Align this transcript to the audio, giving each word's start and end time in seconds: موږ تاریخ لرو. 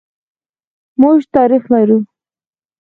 موږ 1.01 1.17
تاریخ 1.35 1.63
لرو. 1.73 1.97